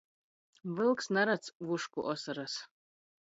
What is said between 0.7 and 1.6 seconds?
Vylks naradz